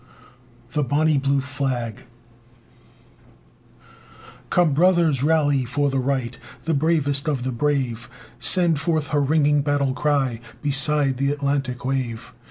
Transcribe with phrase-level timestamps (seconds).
[0.71, 2.05] THE BONNIE BLUE FLAG
[4.49, 5.21] Come, brothers!
[5.21, 6.39] rally for the right!
[6.65, 8.09] The bravest of the brave
[8.39, 12.33] Sends forth her ringing battle cry Beside the Atlantic wave!